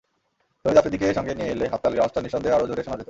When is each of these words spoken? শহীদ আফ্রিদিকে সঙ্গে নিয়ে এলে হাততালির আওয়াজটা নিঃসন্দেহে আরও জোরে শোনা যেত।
শহীদ 0.61 0.77
আফ্রিদিকে 0.79 1.07
সঙ্গে 1.17 1.33
নিয়ে 1.37 1.51
এলে 1.55 1.65
হাততালির 1.73 2.01
আওয়াজটা 2.01 2.19
নিঃসন্দেহে 2.25 2.55
আরও 2.57 2.67
জোরে 2.69 2.81
শোনা 2.85 2.93
যেত। 2.93 2.99